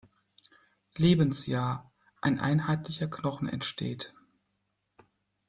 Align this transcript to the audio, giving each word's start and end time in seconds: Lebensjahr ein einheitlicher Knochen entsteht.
Lebensjahr 0.95 1.91
ein 2.21 2.39
einheitlicher 2.39 3.07
Knochen 3.07 3.47
entsteht. 3.47 4.15